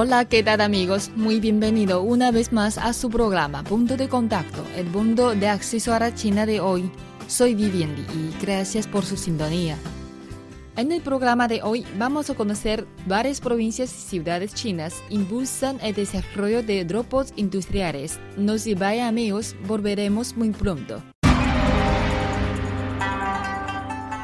[0.00, 1.10] Hola, ¿qué tal amigos?
[1.16, 5.92] Muy bienvenido una vez más a su programa Punto de Contacto, el punto de acceso
[5.92, 6.88] a la China de hoy.
[7.26, 9.76] Soy Vivian y gracias por su sintonía.
[10.76, 15.96] En el programa de hoy vamos a conocer varias provincias y ciudades chinas impulsan el
[15.96, 18.20] desarrollo de robots industriales.
[18.36, 21.02] No se vaya amigos, volveremos muy pronto.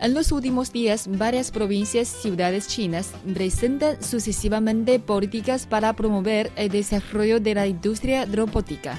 [0.00, 6.70] En los últimos días, varias provincias y ciudades chinas presentan sucesivamente políticas para promover el
[6.70, 8.98] desarrollo de la industria robótica.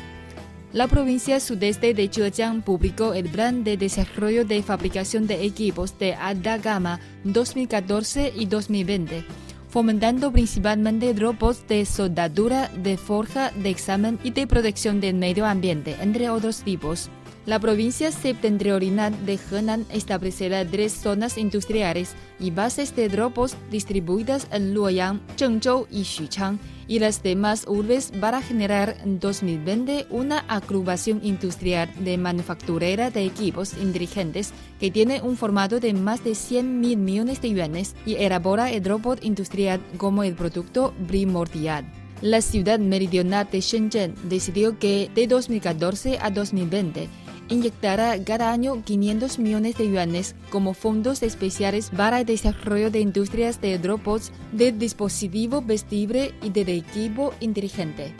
[0.74, 6.14] La provincia sudeste de Zhejiang publicó el Plan de Desarrollo de Fabricación de Equipos de
[6.14, 9.26] Alta Gama 2014 y 2020,
[9.70, 15.96] fomentando principalmente robots de soldadura, de forja, de examen y de protección del medio ambiente,
[16.00, 17.10] entre otros tipos.
[17.48, 24.76] La provincia septentrional de Henan establecerá tres zonas industriales y bases de robots distribuidas en
[24.76, 31.90] Luoyang, Zhengzhou y Xuchang y las demás urbes para generar en 2020 una agrupación industrial
[32.04, 37.42] de manufacturera de equipos inteligentes que tiene un formato de más de 100 mil millones
[37.42, 41.92] de yuanes y elabora el robot industrial como el producto primordial.
[42.22, 47.10] La ciudad meridional de Shenzhen decidió que de 2014 a 2020
[47.52, 53.62] inyectará cada año 500 millones de yuanes como fondos especiales para el desarrollo de industrias
[53.62, 58.16] de robots, de dispositivo vestible y de equipo inteligente.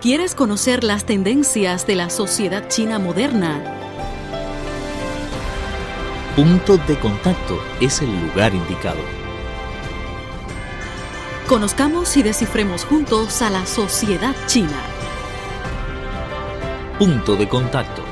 [0.00, 3.60] ¿Quieres conocer las tendencias de la sociedad china moderna?
[6.36, 9.25] Punto de contacto es el lugar indicado.
[11.48, 14.82] Conozcamos y descifremos juntos a la sociedad china.
[16.98, 18.05] Punto de contacto.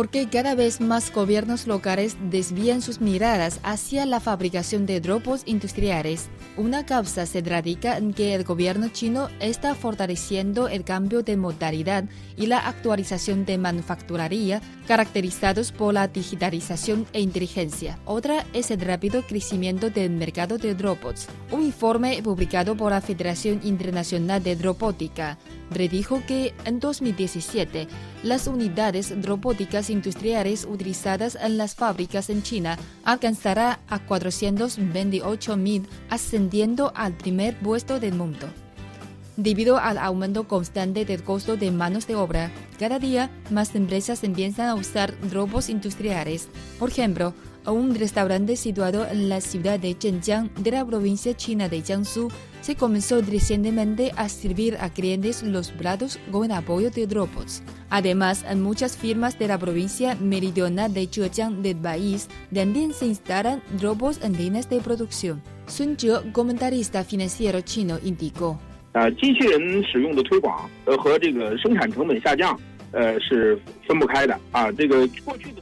[0.00, 6.30] Porque cada vez más gobiernos locales desvían sus miradas hacia la fabricación de robots industriales.
[6.56, 12.04] Una causa se radica en que el gobierno chino está fortaleciendo el cambio de modalidad
[12.34, 17.98] y la actualización de manufacturaría caracterizados por la digitalización e inteligencia.
[18.06, 21.28] Otra es el rápido crecimiento del mercado de robots.
[21.50, 25.36] Un informe publicado por la Federación Internacional de Robótica
[25.70, 27.88] predijo que en 2017
[28.22, 37.14] las unidades robóticas industriales utilizadas en las fábricas en China alcanzará a 428.000, ascendiendo al
[37.14, 38.46] primer puesto del mundo.
[39.36, 44.68] Debido al aumento constante del costo de manos de obra, cada día más empresas empiezan
[44.68, 46.48] a usar robots industriales.
[46.78, 47.32] Por ejemplo,
[47.66, 52.28] un restaurante situado en la ciudad de Zhenjiang de la provincia china de Jiangsu
[52.60, 57.62] se comenzó recientemente a servir a clientes los platos con apoyo de robots.
[57.90, 63.62] Además, en muchas firmas de la provincia meridional de Zhejiang del país también se instalan
[63.80, 65.42] robots en líneas de producción.
[65.66, 68.58] Sun Zhe, comentarista financiero chino, indicó.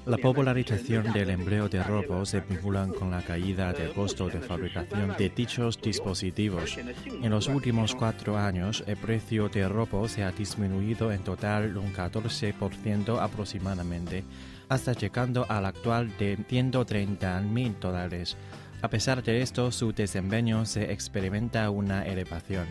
[0.06, 5.14] La popularización del empleo de robots se vincula con la caída del costo de fabricación
[5.18, 6.78] de dichos dispositivos.
[6.78, 11.92] En los últimos cuatro años, el precio de robots se ha disminuido en total un
[11.92, 14.24] 14% aproximadamente,
[14.70, 18.38] hasta llegando al actual de 130 mil dólares.
[18.80, 22.66] A pesar de esto, su desempeño se experimenta una elevación.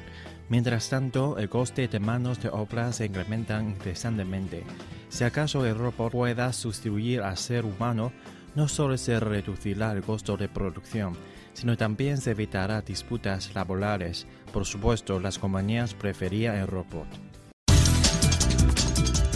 [0.48, 4.64] Mientras tanto, el coste de manos de obra se incrementa interesantemente.
[5.10, 8.14] Si acaso el robot pueda sustituir al ser humano,
[8.56, 11.18] no solo se reducirá el costo de producción,
[11.54, 14.26] sino también se evitará disputas laborales.
[14.54, 17.08] Por supuesto, las compañías preferían el robot.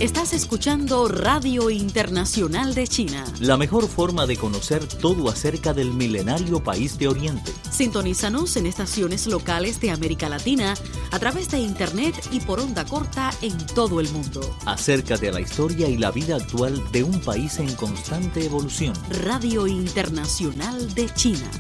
[0.02, 3.24] Estás escuchando Radio Internacional de China.
[3.40, 7.52] La mejor forma de conocer todo acerca del milenario país de Oriente.
[7.70, 10.74] Sintonízanos en estaciones locales de América Latina
[11.12, 14.42] a través de Internet y por onda corta en todo el mundo.
[14.66, 18.96] Acércate a la historia y la vida actual de un país en constante evolución.
[19.24, 21.52] Radio Internacional de China.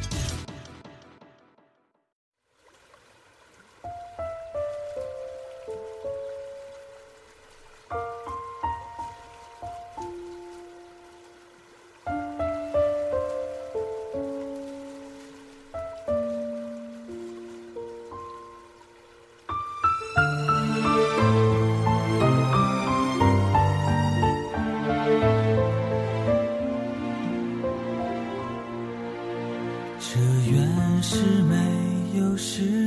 [31.21, 32.80] 是没有事。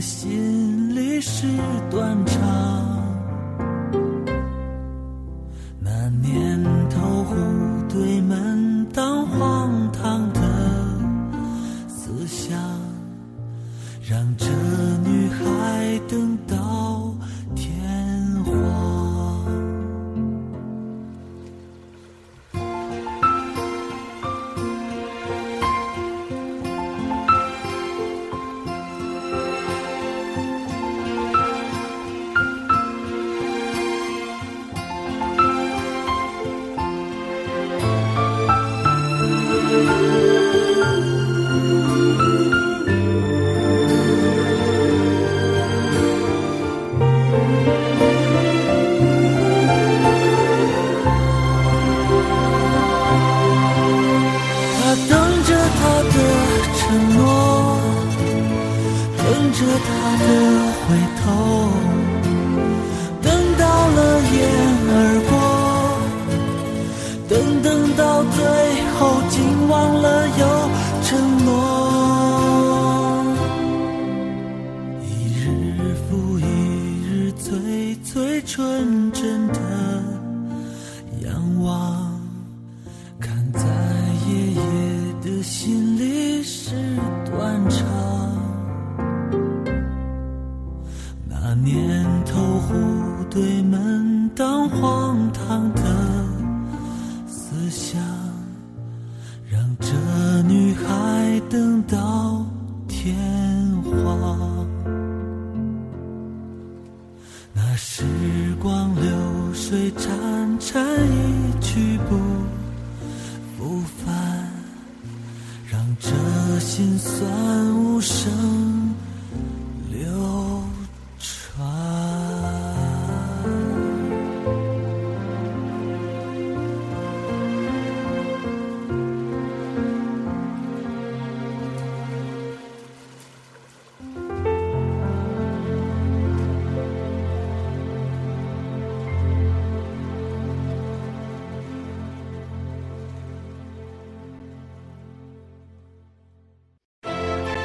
[0.00, 1.46] 心里是
[1.90, 2.95] 断肠。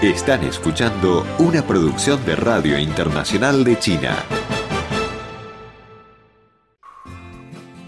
[0.01, 4.17] Están escuchando una producción de Radio Internacional de China.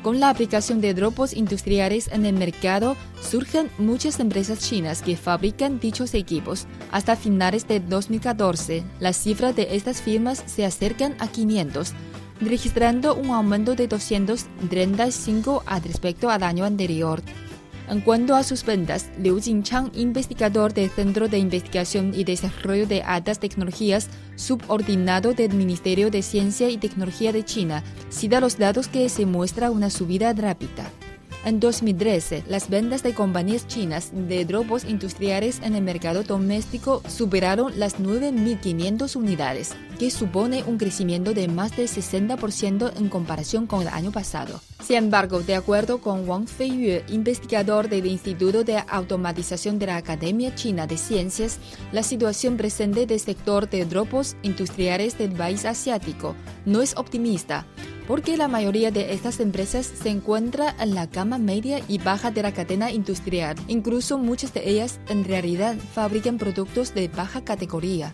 [0.03, 5.79] Con la aplicación de dropos industriales en el mercado, surgen muchas empresas chinas que fabrican
[5.79, 6.67] dichos equipos.
[6.91, 11.93] Hasta finales de 2014, las cifras de estas firmas se acercan a 500,
[12.41, 17.24] registrando un aumento de 235 al respecto al año anterior.
[17.90, 23.02] En cuanto a sus ventas, Liu Jingchang, investigador del Centro de Investigación y Desarrollo de
[23.04, 29.10] Altas Tecnologías, subordinado del Ministerio de Ciencia y Tecnología de China, cita los datos que
[29.10, 30.90] se muestra una subida rápida.
[31.46, 37.78] En 2013, las ventas de compañías chinas de dropos industriales en el mercado doméstico superaron
[37.78, 43.90] las 9.500 unidades, que supone un crecimiento de más del 60% en comparación con el
[43.90, 44.62] año pasado.
[44.82, 50.56] Sin embargo, de acuerdo con Wang Feiyue, investigador del Instituto de Automatización de la Academia
[50.56, 51.60] China de Ciencias,
[51.92, 56.36] la situación presente del sector de dropos industriales del país asiático
[56.66, 57.66] no es optimista,
[58.07, 62.41] porque la mayoría de estas empresas se encuentra en la gama media y baja de
[62.41, 63.55] la cadena industrial.
[63.67, 68.13] Incluso muchas de ellas en realidad fabrican productos de baja categoría.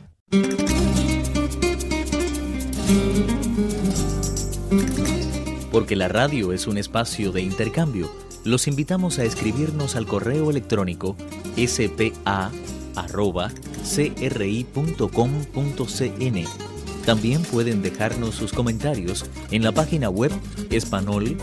[5.71, 8.11] Porque la radio es un espacio de intercambio,
[8.43, 11.15] los invitamos a escribirnos al correo electrónico
[11.55, 12.69] spa.cri.com.cn.
[17.09, 20.31] También pueden dejarnos sus comentarios en la página web
[20.69, 21.39] espanol.cri.cn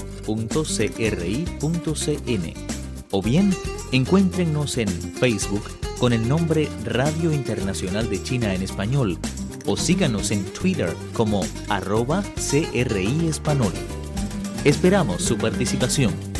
[3.10, 3.52] o bien
[3.90, 5.64] encuéntrenos en Facebook
[5.98, 9.18] con el nombre Radio Internacional de China en Español
[9.66, 13.32] o síganos en Twitter como arroba CRI.
[14.62, 16.35] Esperamos su participación.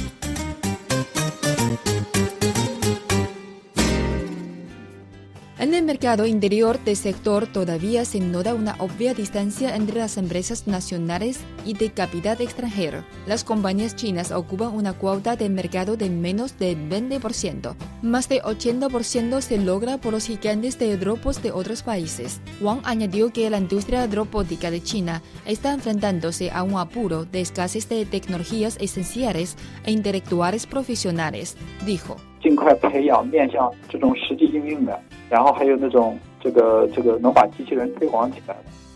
[6.06, 11.74] Mercado interior del sector todavía se nota una obvia distancia entre las empresas nacionales y
[11.74, 13.02] de capital extranjero.
[13.26, 17.74] Las compañías chinas ocupan una cuota de mercado de menos del 20%.
[18.02, 22.40] Más de 80% se logra por los gigantes de dropos de otros países.
[22.60, 27.88] Wang añadió que la industria dropótica de China está enfrentándose a un apuro de escasez
[27.88, 31.56] de tecnologías esenciales e intelectuales profesionales.
[31.84, 32.14] Dijo.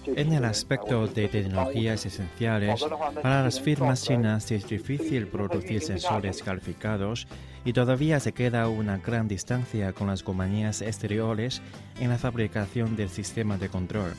[0.07, 2.87] En el aspecto de tecnologías esenciales,
[3.23, 7.27] para las firmas chinas es difícil producir sensores calificados
[7.65, 11.61] y todavía se queda una gran distancia con las compañías exteriores
[12.01, 14.13] en la fabricación del sistema de control.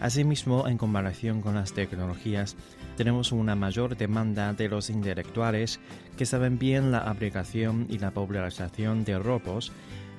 [0.00, 2.56] Asimismo, en comparación con las tecnologías,
[2.96, 5.80] tenemos una mayor demanda de los intelectuales
[6.16, 9.72] que saben bien la aplicación y la popularización de robots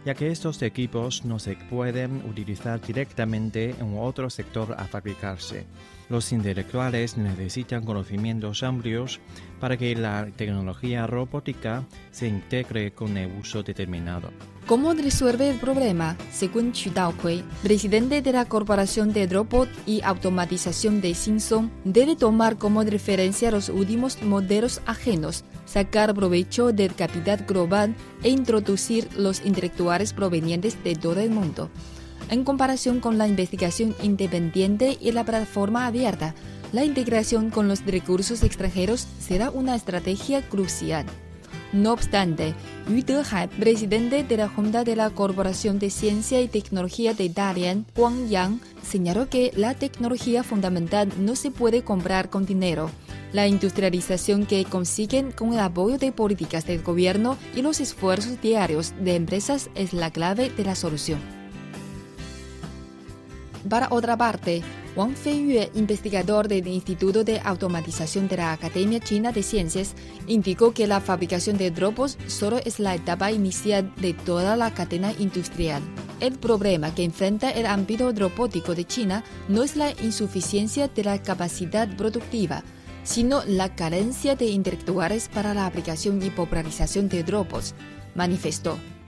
[0.05, 5.65] ya que estos equipos no se pueden utilizar directamente en otro sector a fabricarse.
[6.09, 9.19] Los intelectuales necesitan conocimientos amplios
[9.59, 14.31] para que la tecnología robótica se integre con el uso determinado.
[14.65, 16.17] ¿Cómo resuelve el problema?
[16.31, 22.57] Según Xu Daokui, presidente de la Corporación de Robot y Automatización de Simpson, debe tomar
[22.57, 30.13] como referencia los últimos modelos ajenos, sacar provecho del capital global e introducir los intelectuales
[30.13, 31.69] provenientes de todo el mundo.
[32.29, 36.35] En comparación con la investigación independiente y la plataforma abierta,
[36.71, 41.05] la integración con los recursos extranjeros será una estrategia crucial.
[41.73, 42.53] No obstante,
[42.87, 47.85] Yu Dehai, presidente de la Junta de la Corporación de Ciencia y Tecnología de Dalian,
[47.95, 52.91] Guangyang, señaló que la tecnología fundamental no se puede comprar con dinero.
[53.33, 58.93] La industrialización que consiguen con el apoyo de políticas del gobierno y los esfuerzos diarios
[58.99, 61.38] de empresas es la clave de la solución.
[63.67, 64.61] Para otra parte,
[64.95, 69.95] Wang Feiyue, investigador del Instituto de Automatización de la Academia China de Ciencias,
[70.27, 75.11] indicó que la fabricación de dropos solo es la etapa inicial de toda la cadena
[75.19, 75.81] industrial.
[76.21, 81.21] El problema que enfrenta el ámbito robótico de China no es la insuficiencia de la
[81.21, 82.63] capacidad productiva,
[83.03, 87.73] sino la carencia de intelectuales para la aplicación y popularización de dropos,
[88.15, 88.77] manifestó.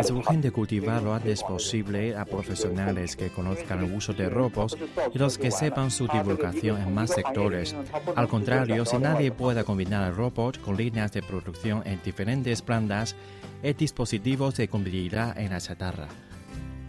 [0.00, 4.76] Es urgente cultivar lo antes posible a profesionales que conozcan el uso de robots
[5.14, 7.76] y los que sepan su divulgación en más sectores.
[8.16, 13.14] Al contrario, si nadie puede combinar el robot con líneas de producción en diferentes plantas,
[13.62, 16.08] el dispositivo se convertirá en la chatarra.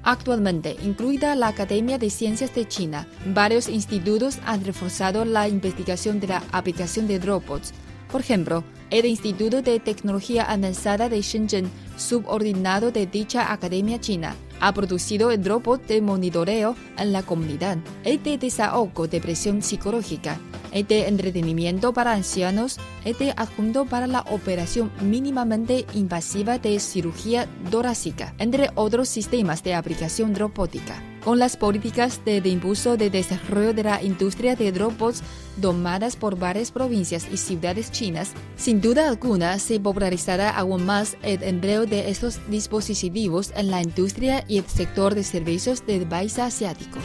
[0.04, 6.28] Actualmente, incluida la Academia de Ciencias de China, varios institutos han reforzado la investigación de
[6.28, 7.74] la aplicación de robots.
[8.12, 14.74] Por ejemplo, El Instituto de Tecnología Avanzada de Shenzhen, subordinado de dicha academia china, ha
[14.74, 20.38] producido el robot de monitoreo en la comunidad, el de desahogo de presión psicológica,
[20.74, 27.48] el de entretenimiento para ancianos, el de adjunto para la operación mínimamente invasiva de cirugía
[27.72, 33.84] torácica, entre otros sistemas de aplicación robótica con las políticas de, impulso de desarrollo de
[33.84, 35.24] la industria de robots
[35.58, 41.44] domadas por varias provincias y ciudades chinas, sin duda alguna se popularizará aún más el
[41.44, 47.00] empleo de estos dispositivos en la industria y el sector de servicios del país asiático.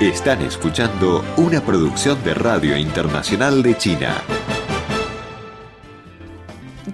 [0.00, 4.22] Están escuchando una producción de Radio Internacional de China.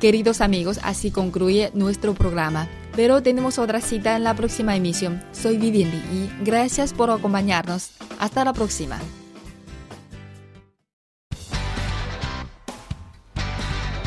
[0.01, 2.67] Queridos amigos, así concluye nuestro programa.
[2.97, 5.23] Pero tenemos otra cita en la próxima emisión.
[5.31, 7.93] Soy Vivian y gracias por acompañarnos.
[8.19, 8.99] Hasta la próxima.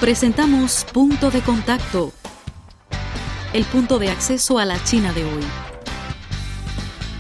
[0.02, 2.12] Presentamos Punto de Contacto,
[3.54, 5.69] el punto de acceso a la China de hoy.